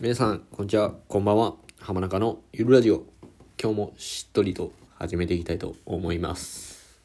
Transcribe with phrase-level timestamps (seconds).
[0.00, 0.92] 皆さんこんにちは。
[1.08, 1.56] こんばんは。
[1.80, 3.02] 浜中のゆるラジオ。
[3.60, 7.00] 今日もしっとりと始めていきたいと思います。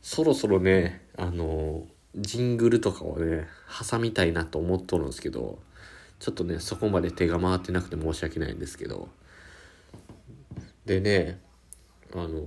[0.00, 1.84] そろそろねあの
[2.16, 3.48] ジングルとかをね
[3.86, 5.58] 挟みたいなと思っとるんですけど
[6.18, 9.10] ちょっとねそこまで手が回ってなくて申し訳ないんですけど。
[10.86, 11.38] でね
[12.14, 12.40] あの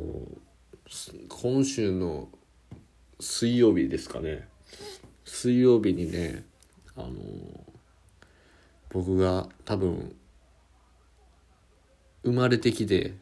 [1.29, 2.29] 今週の
[3.19, 4.47] 水曜日ですかね。
[5.25, 6.43] 水曜日にね
[6.95, 7.11] あの
[8.95, 10.15] 僕が多分
[12.23, 13.13] 生まれてきて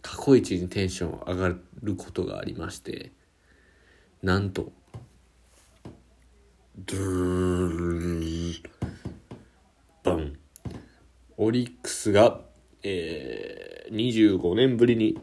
[0.00, 1.48] 過去一にテンション上が
[1.82, 3.10] ることがありまして
[4.22, 4.70] なんと
[6.78, 8.62] ドゥー
[10.04, 10.38] バン。
[11.36, 12.42] オリックスが、
[12.84, 15.20] えー、25年ぶりに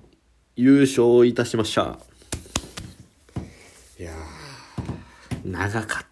[0.57, 1.97] 優勝いたしました。
[3.97, 4.11] いや
[5.45, 6.08] 長かった。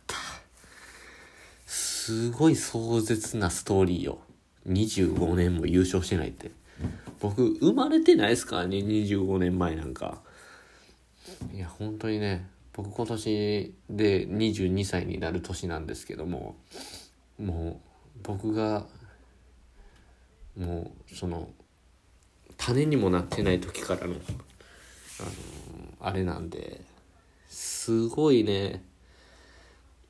[2.07, 4.19] すごい壮絶なストーリーよ
[4.65, 6.51] 25年も優勝してないって。
[7.19, 10.21] 僕生まれてないですからね25年前なんか。
[11.53, 16.55] いや本当にね僕今年で22歳になる年なんですけども
[17.37, 17.81] も
[18.15, 18.85] う僕が
[20.57, 21.49] もうその
[22.55, 24.19] 種にもなってない時からのあの
[25.99, 26.79] あれなんで
[27.49, 28.81] すごいね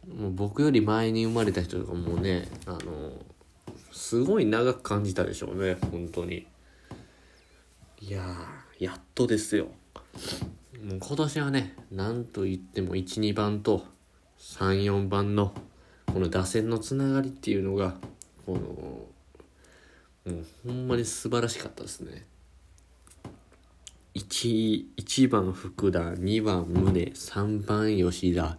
[0.08, 3.14] もう僕より前に生まれた人とかもねあの
[3.92, 6.48] すごい長く感じたでしょうね本当に。
[8.00, 8.24] いや
[8.80, 9.68] やっとですよ。
[10.84, 13.86] もう今年はねなんと言っても12番と
[14.40, 15.54] 34番の
[16.06, 17.96] この打線のつながりっていうのが
[18.46, 19.10] このも
[20.28, 22.26] うほんまに素晴らしかったですね。
[24.16, 28.58] 1, 1番福田2番宗3番吉田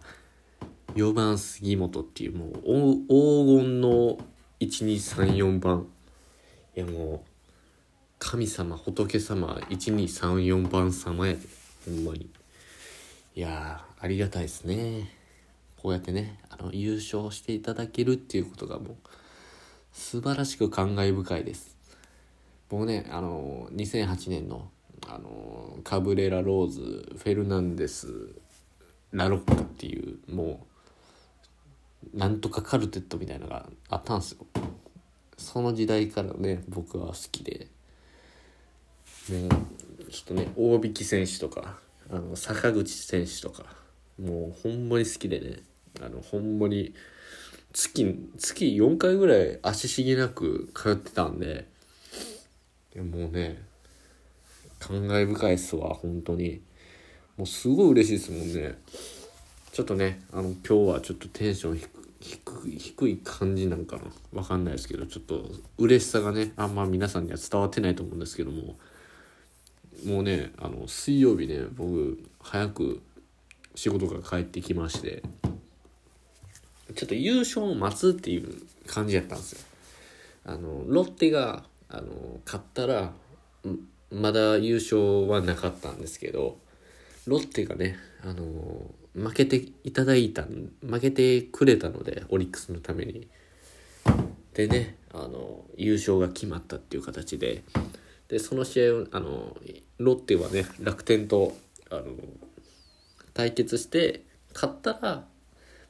[0.98, 2.54] 4番杉本っていうもう
[3.06, 4.18] 黄金の
[4.58, 5.86] 1234番。
[6.74, 7.28] いやもう
[8.18, 11.40] 神様仏様1234番様やで
[11.84, 12.28] ほんまに。
[13.36, 15.12] いやありがたいですね。
[15.80, 18.96] こうやってねあの優勝していただけるっていうことがもう
[19.92, 21.76] 素晴らしく感慨深いです。
[22.68, 24.68] 僕ねあの2008年の
[25.06, 26.80] あのカブレラ・ローズ
[27.16, 28.08] フェルナンデス
[29.12, 30.77] ラロッカっていうもう
[32.14, 34.46] なんとかカルテットみたいなのがあったんですよ。
[35.36, 37.68] その時代からね僕は好きで。
[39.30, 41.78] もうちょっとね大引選手とか
[42.10, 43.64] あの坂口選手とか
[44.18, 45.56] もうほんまに好きでね。
[46.00, 46.94] あのほんまに
[47.72, 51.66] 月月4回ぐらい足しげなく通ってたんで。
[52.96, 53.62] もうね
[54.80, 56.60] 感慨深いっすわ本当に。
[57.36, 58.78] もうすごい嬉しいですもんね。
[59.78, 61.80] ちょっとねあの今日はちょっとテンション
[62.18, 64.02] 低い低い感じなんかな。
[64.32, 68.74] わかんないですけどちょっと嬉しさがねあんま皆さんには伝わってないと思うんですけども。
[70.04, 73.00] もうねあの水曜日ね僕早く
[73.76, 75.22] 仕事が帰ってきまして。
[76.96, 79.60] ちょっと優勝を待つっていう感じやったんですよ。
[80.44, 83.12] あのロッテがあの勝ったら
[84.10, 86.58] まだ優勝はなかったんですけど
[87.28, 88.42] ロッテがねあの
[89.18, 93.28] 負けていただいた負けてくれたのでオリックスのために。
[94.54, 97.62] でねあの優勝が決まったっていう形で。
[98.28, 99.56] でその試合をあの
[99.96, 101.56] ロッテはね楽天と
[101.90, 102.04] あの
[103.32, 104.22] 対決して
[104.54, 105.24] 勝ったら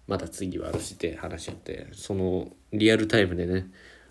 [0.06, 3.66] また次はあるしって話し合ってそのリアルタイムでね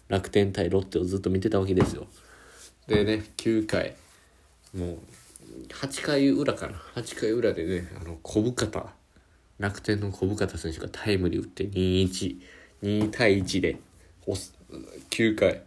[0.09, 2.07] 楽天対ロッテをずっと見てたわけですよ。
[2.87, 3.95] でね9回
[4.77, 4.97] もう
[5.69, 6.73] 8回裏かな。
[6.95, 8.87] 8回裏でねあの小深田
[9.59, 13.77] 楽天の小深田選手がタイムリー打って212対1で
[15.09, 15.61] 9回。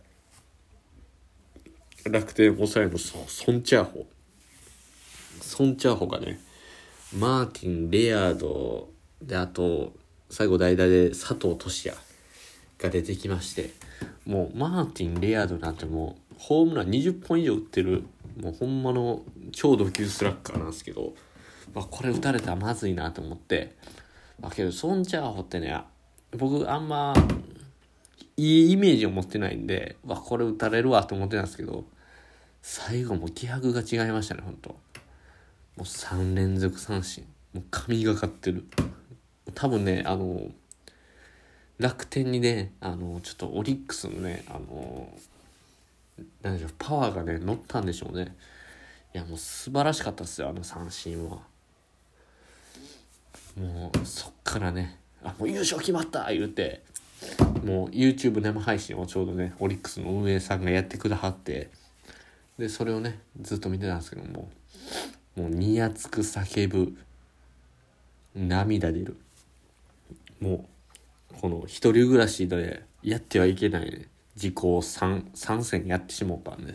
[2.09, 3.19] 楽天抑えのソ
[3.53, 4.07] ン・チャーホ
[5.43, 6.41] ソン・チャーホがね
[7.17, 8.89] マーティン・レアード
[9.21, 9.93] であと
[10.31, 12.01] 最後代打で佐藤俊也
[12.79, 13.75] が出てきまして
[14.25, 18.05] もうマーティン・レアードなんてもうホームラン20本以上打ってる
[18.41, 19.23] もうほんまの
[19.53, 21.13] 超ド級スラッガーなんですけど、
[21.75, 23.77] ま、これ打たれたらまずいなと思って。
[24.41, 25.79] だけどソン・チャーホってね
[26.37, 27.13] 僕あんま
[28.37, 31.85] いいイメージを持ってないんでわこれ打たれるわと思ってたんですけど
[32.63, 34.71] 最後も気迫が違いましたね本当。
[34.71, 34.77] も
[35.79, 37.25] う3連続三振。
[37.55, 38.65] もう神がかってる。
[39.55, 40.51] 多分ねあの
[41.79, 45.09] 楽天にねあのちょっとオリックスのねあの
[46.43, 48.37] なんでしょうパワーがね乗ったんでしょうね。
[49.15, 51.50] いやもう素晴らしかったですよあの三振は。
[53.57, 56.83] もうそっからねあもう優勝決まった言うて
[57.65, 61.71] もう YouTube 生配信をちょうどねオリックスの運営さんがやってくださって
[62.59, 64.51] でそれをねずっと見てたんですけども
[65.37, 66.97] もうにやつく叫ぶ
[68.35, 69.17] 涙出る。
[70.41, 70.67] も
[71.33, 74.07] うこの一人暮らしでやってはいけない
[74.37, 76.75] 事故を 3, 3戦やってしもったんで。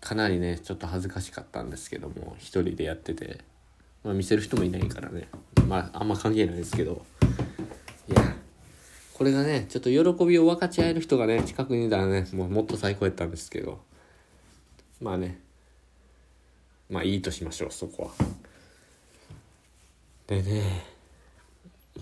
[0.00, 3.38] かなりねちょっと恥ずかしかったんですけども一人でやってて、
[4.04, 5.28] まあ、見せる人もいないからね。
[5.66, 7.04] まああんま関係ないですけど。
[8.08, 8.34] いや
[9.14, 13.80] これがねちょっと喜びを分かち合える人がね近くにいたらねもうもっと最高やったんですけど。
[15.00, 15.40] まあね。
[16.90, 18.10] まあいいとしましょうそこは。
[20.26, 20.84] でね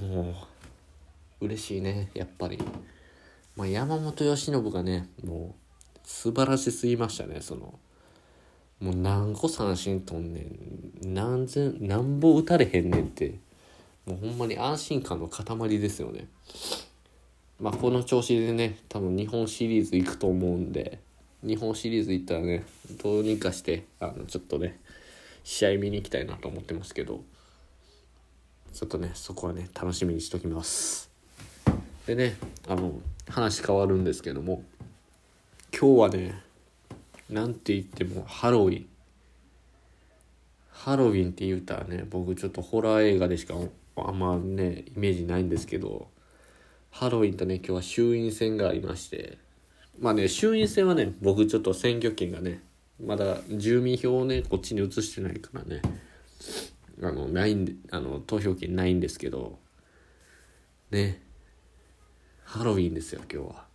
[0.00, 0.34] も
[1.40, 2.58] う嬉しいねやっぱり、
[3.56, 5.54] まあ、山本由伸がねも
[5.94, 7.78] う素晴らしすぎましたねその。
[8.80, 11.14] もう何個三振とんねん。
[11.14, 13.34] 何千何本打たれへんねんって。
[14.06, 16.26] もうほんまに安心感の塊ですよね。
[17.60, 20.98] まあこの調子でね多分日本シリーズ行くと思うんで。
[21.42, 22.64] 日本シリーズ行ったらね
[23.02, 24.78] どうにかしてあのちょっとね
[25.42, 27.22] 試合見に行きたいなと思ってますけど。
[28.72, 31.10] ちょっとねそこはね楽しみにしときます。
[32.06, 32.36] でね
[32.68, 32.92] あの
[33.28, 34.62] 話変わるんですけども。
[35.72, 36.42] 今日はね
[37.30, 38.86] なんて言ってもハロウィン。
[40.70, 43.54] ハロウィンって言うたらね僕ちょっとホラー映画でしか
[43.96, 46.08] あんまねイメージないんですけど
[46.90, 49.38] ハロウィンとね今日は衆院選がありまして。
[49.98, 52.62] まあね衆院選はね僕ちょっと選挙権がね
[53.04, 55.82] まだ住民票をねこっちに移してないからね
[57.02, 59.58] あのないんであの投票権ないんですけど
[60.90, 61.22] ね
[62.44, 63.66] ハロウィンですよ今日は。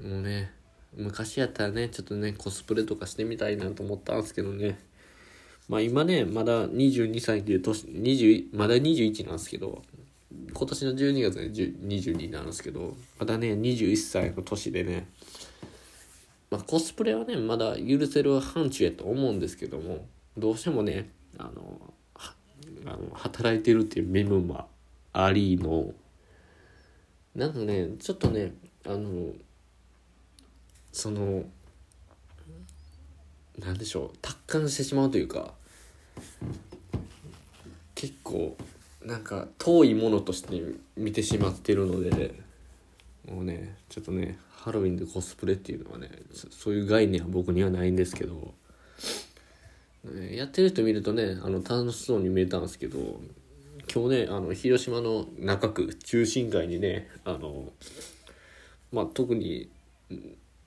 [0.00, 0.52] もうね
[0.96, 4.78] 昔やったらねちょっとねコスプレとかしてみたいなと思ったんですけどね。
[5.68, 9.82] まあ今ねまだ22歳で年20まだ21なんですけど
[10.52, 15.06] 今年の12月で22なんですけどまだね21歳の年でね。
[16.48, 20.06] まあ、コスプレはねまだ許せる範疇やと思うんですけども
[20.38, 21.80] どうしてもねあの
[22.86, 24.66] あの働いてるっていう面分も
[25.12, 25.92] ありの。
[27.34, 28.54] なんかねちょっとね
[28.86, 29.32] あの
[30.96, 31.44] その
[33.58, 35.52] なんでしょう達観してしまうというか
[37.94, 38.56] 結構
[39.04, 40.58] なんか遠いものとして
[40.96, 42.40] 見てしまってるので
[43.30, 46.10] もうねちょっとねハロウィンでコスプレっていうのはね
[46.50, 48.54] そういう概念は僕にはないんですけど、
[50.30, 52.98] やってる人見るとねあの楽しそうに見えたんですけど
[53.94, 57.70] 今日ねあの広島の中区中心街にねあの
[58.92, 59.68] まあ特に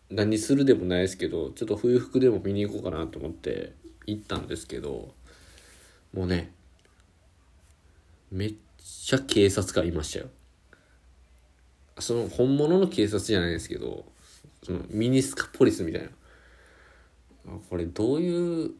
[0.09, 3.73] 何するでもないですけどちょっと冬服でも見に行こうかなと思って
[4.05, 5.13] 行ったんですけど
[6.13, 6.51] もうね
[8.31, 10.27] めっちゃ警察官いましたよ。
[11.99, 14.05] その本物の警察じゃないですけど
[14.63, 16.09] そのミニスカポリスみたいな。
[17.69, 18.71] これどういう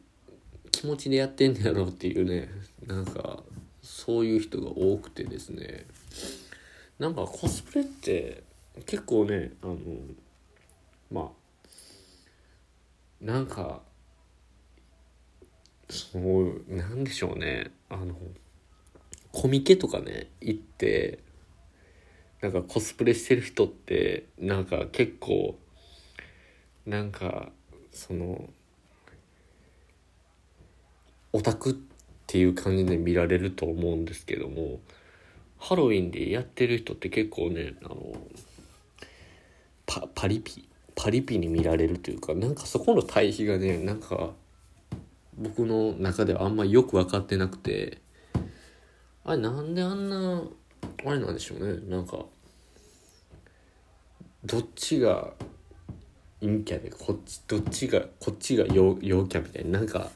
[0.70, 2.48] 気持ちでやってんやろうっていうね
[2.86, 3.42] なんか
[3.82, 5.86] そういう人が多くてですね。
[6.98, 8.42] なんかコスプレって
[8.86, 9.76] 結構ねあの
[11.10, 13.80] まあなんか
[15.88, 17.72] そうなんでしょうね。
[17.88, 18.14] あの
[19.32, 21.18] コミケとかね行って
[22.40, 25.58] なんかコスプレしてる人ってなんか結構
[26.86, 27.50] なんか
[27.92, 28.48] その
[31.32, 31.74] オタクっ
[32.26, 34.80] ていう感じで見られると思うんですけども
[35.58, 38.16] ハロウィンでやってる人って結構ねあの
[39.86, 44.30] パパリピパリピに見られるというかなんかそこの対比がねなんか
[45.36, 47.98] 僕の中ではあんまよく分かってなくて
[49.24, 50.42] あれなんであんな
[51.06, 51.80] あれなんでしょうね。
[51.88, 52.18] なんか
[54.44, 55.32] どっちが
[56.40, 59.78] 陰キャでこっちどっちがこっちが陽陽キャみたいな。
[59.78, 60.10] なんか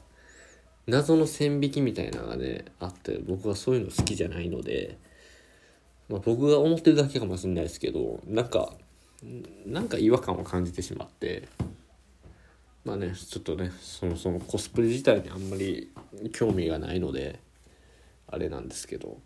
[0.87, 4.97] 謎の線引きみたいなのがねあって僕はそういうの好きじゃないので、
[6.09, 8.71] まあ、僕が思ってるだけかもしれないですけどなんか
[9.65, 11.47] なんか違和感を感じてしまって
[12.83, 15.91] まあねちょっとねそのそのコスプレ自体にあんまり
[16.33, 17.39] 興味がないので
[18.27, 19.17] あれなんですけど。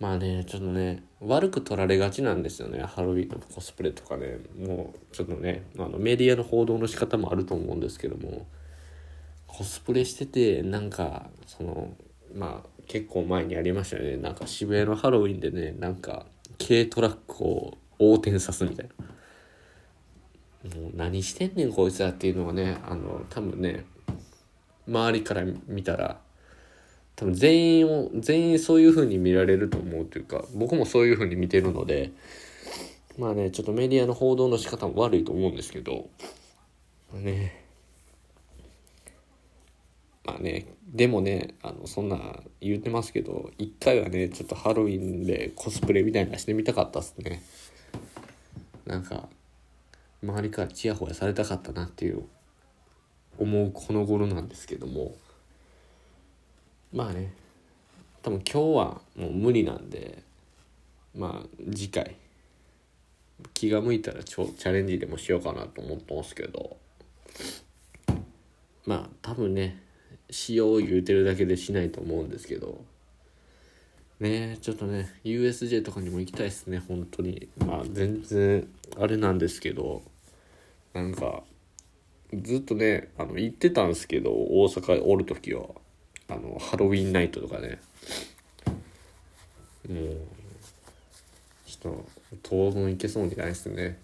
[0.00, 4.38] まあねちょっとね悪く取られがちなんですよねハロウィンのコスプレとかね。
[4.58, 8.46] もうちょっとねあのメディアの報道の仕方もあると思うんですけども。
[9.46, 11.92] コスプレしててなんかその
[12.34, 14.16] まあ結構前にありましたよね。
[14.16, 16.24] なんか渋谷のハロウィンでねなんか
[16.58, 19.04] 軽トラックを横転さすみたいな。
[20.64, 23.86] もう何してんねんこいつらっていうのはねあの多分ね
[24.86, 26.18] 周りから見たら
[27.16, 32.12] 多分全員を全員そういう風に見られると思うというか僕もそういう風に見てるので
[33.18, 36.08] まあねちょっとメディアの報道の仕方も悪いと思うんですけど
[37.12, 37.64] まあね
[40.26, 42.18] まあねでもねあのそんな
[42.60, 47.42] 言ってますけど一回はねちょっとハロウィンでコスプレみたいなしてみたかったっすね。
[48.90, 49.28] なんか
[50.20, 52.24] 周りからチヤホヤされたかったなっていう
[53.38, 55.14] 思うこの頃なんですけども。
[56.92, 57.32] まあね
[58.20, 60.24] 多分今日はもう無理なんで
[61.14, 62.16] まあ次回
[63.54, 66.76] 気が向いたらちょチャレンジでもしようかなと思ってますけど。
[68.86, 69.80] まあ多分ね
[70.30, 72.84] しよう言うてるだけでしないと思うんですけど。
[74.20, 77.48] ねちょっとね USJ とかにも行きたいですね本当に。
[77.58, 80.02] まあ全然あれなんですけど
[80.92, 81.42] なんか
[82.34, 85.64] ずっとねあの行ってたんですけど大阪おる時は
[86.28, 87.80] あのハロウィンナイトとかね。
[89.88, 90.16] もう
[91.66, 92.08] ちょっと
[92.42, 93.98] 当分行けそうにないですね。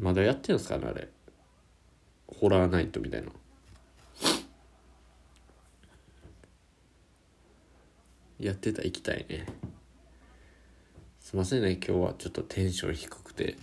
[0.00, 1.08] まだやってるんすかねあれ。
[2.26, 3.28] ホラーナイトみたいな。
[8.38, 9.46] やってた行きたいね。
[11.20, 13.56] すいませんね今日はちょっとテンション低くて。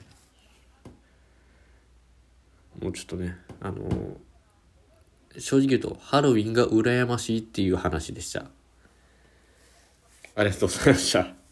[2.81, 4.17] もうちょっとねあの
[5.37, 8.45] 正直言うとハロウィンが羨ましいっていう話でした。
[10.35, 11.44] ありがとうございました。